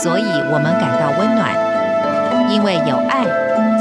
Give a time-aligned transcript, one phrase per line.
[0.00, 1.50] 所以我们感到温暖；
[2.52, 3.26] 因为有爱，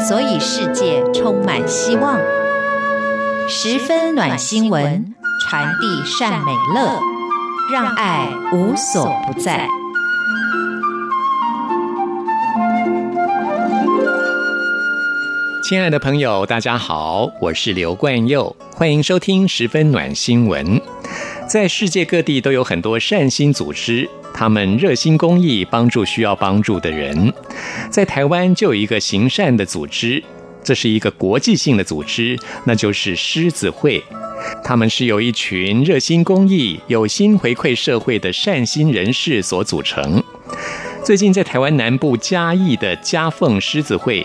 [0.04, 2.20] 所以世界充满希望。
[3.48, 7.00] 十分暖新闻，传递善美乐，
[7.72, 9.68] 让爱无所不在。
[15.64, 20.82] 亲爱的朋友，大家好，我是刘冠佑，欢迎收听十分暖新闻。
[21.48, 27.34] 在世界各地都有很多善心组织，他们热心公益，帮助需要帮助的人。
[27.90, 30.24] 在台湾就有一个行善的组织，
[30.64, 34.04] 这是一个国际性的组织，那就是狮子会。
[34.64, 40.24] 他们是由一群热心公益、有心回馈社会的善心人士所组成。
[41.04, 44.24] 最近在台湾南部嘉义的嘉凤狮子会。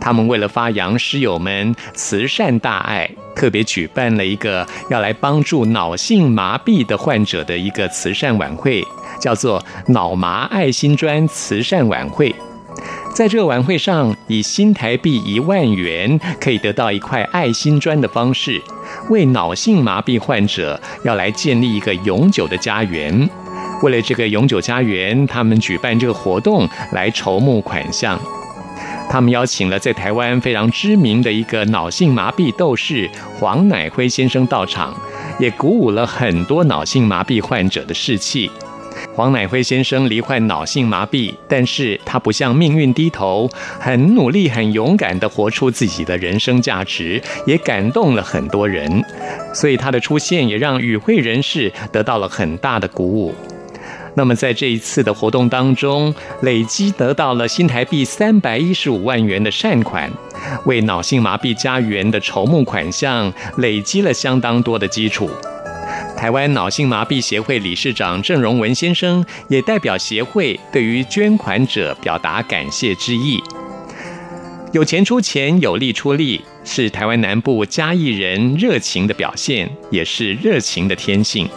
[0.00, 8.84] 他们为了发扬狮友们慈善大爱，特别举办了一个要来帮助脑性麻痹的患者的一个慈善晚会，
[9.24, 12.34] 叫做“脑麻爱心砖慈善晚会”。
[13.14, 18.60] 在这个晚会上，以新台币一万元可以得到一块爱心砖的方式，
[19.08, 23.26] 为脑性麻痹患者要来建立一个永久的家园。
[23.82, 28.20] 为了这个永久家园，他们举办这个活动来筹募款项。
[29.08, 34.92] 他们邀请了在台湾非常知名的一个脑性麻痹斗士黄乃辉先生到场，
[35.38, 38.50] 也鼓舞了很多脑性麻痹患者的士气。
[39.14, 43.48] 黄乃辉先生罹患脑性麻痹，但是他不向命运低头，
[43.78, 49.04] 很努力、很勇敢地活出自己的人生价值，也感动了很多人。
[49.54, 53.32] 所以他的出现也让与会人士得到了很大的鼓舞。
[54.16, 60.10] 那么，在这一次的活动当中，累积得到了新台币三百一十五万元的善款，
[60.64, 65.30] 为脑性麻痹家园的筹募款项累积了相当多的基础。
[66.16, 73.42] 台湾脑性麻痹协会理事长郑荣文先生也代表协会对于捐款者表达感谢之意。
[74.72, 81.48] 有钱出钱，有力出力，是台湾南部嘉义人热情的表现，也是热情的天性。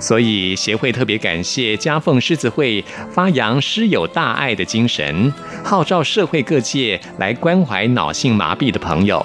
[0.00, 5.32] 所以，协会特别感谢嘉凤狮子会发扬狮友大爱的精神，
[5.62, 9.24] 号召社会各界来关怀脑性麻痹的朋友。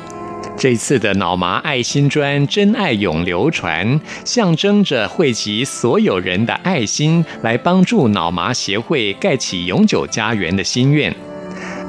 [0.58, 11.16] 这次的脑麻爱心砖，真爱永流传，象征着汇集所有人的爱心，来帮助脑麻协会盖起永久家园的心愿。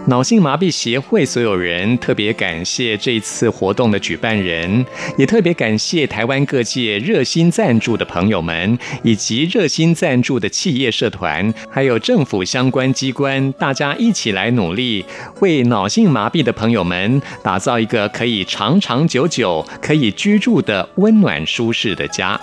[0.09, 4.83] 脑性麻痹协会所有人特别感谢这次活动的举办人，
[5.19, 15.05] 也特别感谢台湾各界热心赞助的朋友们，以及热心赞助的企业社团，还有政府相关机关，大家一起来努力，
[15.41, 22.41] 为脑性麻痹的朋友们打造一个可以长长久久可以居住的温暖舒适的家。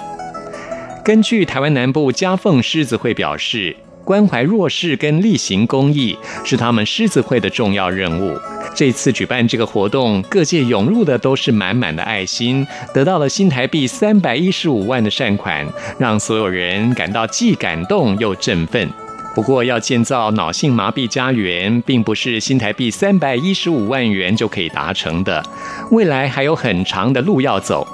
[1.04, 3.76] 根据台湾南部嘉凤狮子会表示。
[4.06, 8.40] 关怀弱势跟力行公益是他们狮子会的重要任务。
[8.74, 15.66] 这次举办这个活动，各界涌入的都是满满的爱心，得到了新台币三百一十五万的善款，
[15.98, 18.88] 让所有人感到既感动又振奋。
[19.34, 25.44] 不过，要建造脑性麻痹家园，并不是新台币三百一十五万元就可以达成的，
[25.92, 27.86] 未来还有很长的路要走。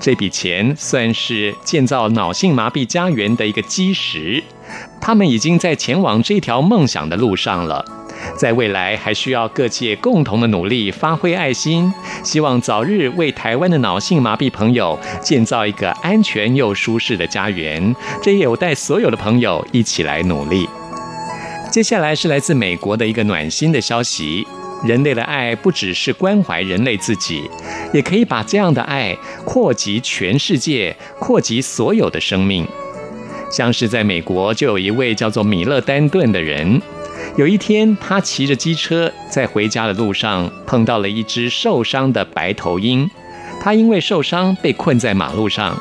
[0.00, 4.42] 这笔钱算是建造脑性麻痹家园的一个基石。
[5.08, 7.82] 他们已经在前往这条梦想的路上了，
[8.36, 11.90] 在未来还需要各界共同的努力，发挥爱心，
[12.22, 17.96] 希望早日为台湾的脑性麻痹朋友建造一个安全又舒适的家园。
[18.22, 20.68] 这也有待所有的朋友一起来努力。
[21.70, 24.46] 接下来是来自美国的一个暖心的消息：
[24.84, 27.48] 人类的爱不只是关怀人类自己，
[27.94, 32.68] 也可以把这样的爱扩及全世界，扩及所有的生命。
[33.50, 36.80] 像是在美国，就有一位叫做米勒丹顿的人。
[37.36, 43.08] 有一天，他骑着机车在回家的路上，碰到了一只受伤的白头鹰。
[43.60, 45.76] 他因为受伤被困在马路上。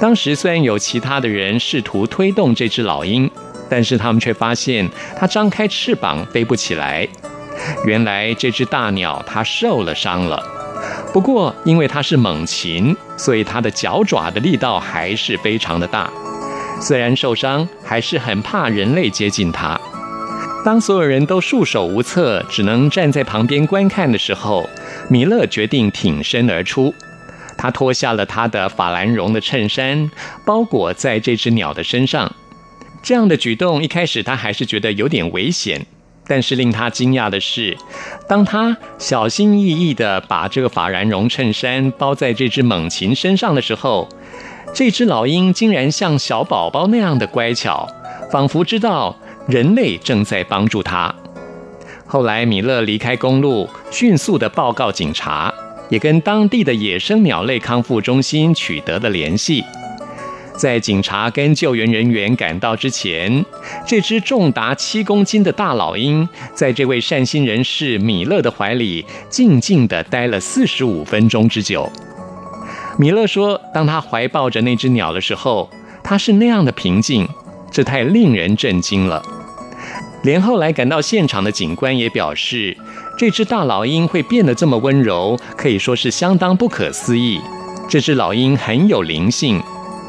[0.00, 3.30] 当时虽然有其他的人试图推动这只老鹰，
[3.68, 7.06] 但是他们却发现它张开翅膀飞不起来。
[7.84, 10.42] 原来这只大鸟它受了伤了。
[11.12, 16.10] 不过因为它是猛禽，所以它的脚爪的力道还是非常的大。
[16.80, 19.80] 虽然受伤，还是很怕人类接近他。
[20.64, 24.68] 当所有人都束手无策，只能站在旁边观看的时候，
[25.08, 26.94] 米勒决定挺身而出。
[27.56, 30.10] 他脱下了他的法兰绒的衬衫，
[30.44, 32.30] 包裹在这只鸟的身上。
[33.02, 35.86] 这样的举动一开始他还是觉得有点危险，
[36.26, 37.76] 但是令他惊讶的是，
[38.28, 44.08] 当他小心翼翼地把这个法兰绒衬衫包在这只猛禽身上的时候，
[44.76, 47.88] 这只老鹰竟然像小宝宝那样的乖巧，
[48.30, 49.16] 仿佛知道
[49.48, 51.14] 人类正在帮助它。
[52.04, 55.50] 后来，米勒离开公路，迅速地报告警察，
[55.88, 59.64] 也跟当地的野生鸟类康复中心取得了联系。
[60.58, 63.42] 在警察跟救援人员赶到之前，
[63.86, 71.90] 这只重达七公斤的大老鹰，在这位善心人士米勒的怀里，静静地待了四十五分钟之久。
[72.98, 75.68] 米勒说：“当他怀抱着那只鸟的时候，
[76.02, 77.28] 他是那样的平静，
[77.70, 79.22] 这太令人震惊了。”
[80.24, 82.76] 连后来赶到现场的警官也表示，
[83.18, 87.40] 这只大老鹰会变得这么温柔，可以说是相当不可思议。
[87.88, 89.62] 这只老鹰很有灵性。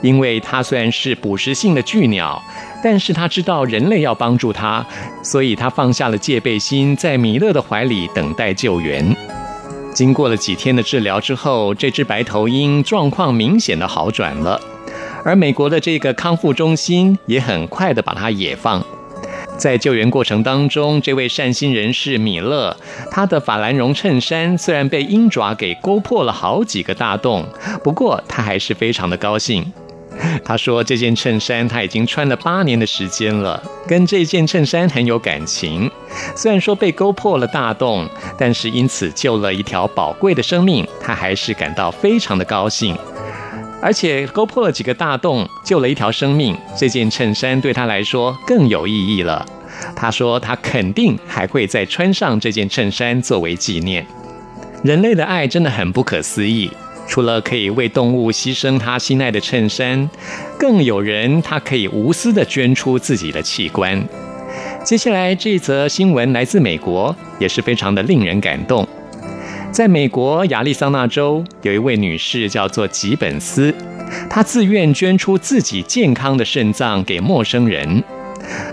[0.03, 2.39] 因为它虽然是捕食性的巨鸟，
[2.83, 4.85] 但是它知道人类要帮助它，
[5.23, 9.03] 所以它放下了戒备心，在米勒的怀里等待救援。
[9.97, 14.61] 经过了几天的治疗之后，这只白头鹰状况明显的好转了，
[15.23, 18.85] 而美国的这个康复中心也很快的把它也放。
[19.57, 22.77] 在救援过程当中，这位善心人士米勒，
[23.09, 27.43] 他的法兰绒衬衫虽然被鹰爪给勾破了好几个大洞，
[27.83, 29.65] 不过他还是非常的高兴。
[30.43, 35.89] 他说：“这件衬衫他已经穿了八年的时间了，跟这件衬衫很有感情。
[36.35, 42.97] 虽然说被勾破了大洞，但是因此救了一条宝贵的生命，他还是感到非常的高兴。
[43.79, 49.45] 而且勾破了几个大洞，救了一条生命，这件衬衫对他来说更有意义了。
[49.95, 54.05] 他说他肯定还会再穿上这件衬衫作为纪念。
[54.83, 56.71] 人类的爱真的很不可思议。”
[57.07, 60.09] 除了可以为动物牺牲他心爱的衬衫，
[60.59, 64.03] 更有人他可以无私的捐出自己的器官。
[64.83, 68.87] 接下来这则新闻来自美国，也是非常的令人感动。
[69.71, 73.73] 在美国亚利桑那州，有一位女士叫做吉本斯，
[74.29, 78.03] 她自愿捐出自己健康的肾脏给陌生人。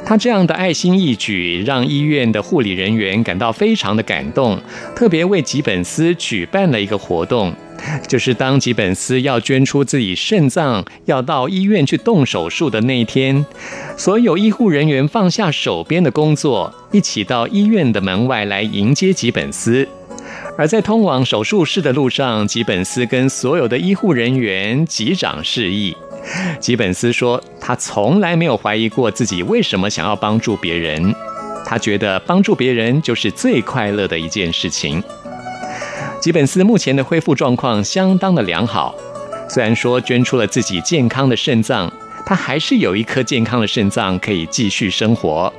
[0.06, 4.58] 她这样的爱心义举，让医院的护理人员感到非常的感动，
[4.94, 7.52] 特别为吉本斯举办了一个活动。
[8.08, 13.44] 就是当吉本斯要捐出自己肾脏，要到医院去动手术的那一天，
[13.96, 19.86] 所有医护人员放下手边的工作，一起到医院的门外来迎接吉本斯。
[20.56, 25.94] 而在通往手术室的路上，吉本斯跟所有的医护人员击掌示意。
[26.58, 31.14] 吉本斯说，他从来没有怀疑过自己为什么想要帮助别人，
[31.66, 35.02] 他觉得帮助别人就是最快乐的一件事情。
[36.24, 38.94] 吉本斯目前的恢复状况相当的良好，
[39.46, 41.92] 虽然说捐出了自己健康的肾脏，
[42.24, 45.52] 他还是有一颗健康的肾脏可以继续生活，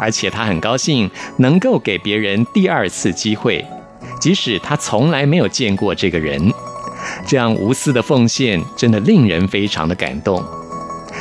[0.00, 3.62] 而且他很高兴能够给别人第二次机会，
[4.18, 6.50] 即使他从来没有见过这个人，
[7.26, 10.42] 这样无私的奉献真的令人非常的感动。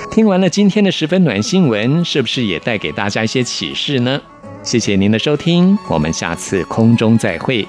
[0.10, 4.22] 听完了今天的十分暖新闻，是不是也带给大家一些启示呢？
[4.64, 7.68] 谢谢您的收听，我们下次空中再会。